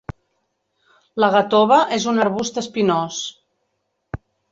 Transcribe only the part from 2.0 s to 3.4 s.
un arbust espinós.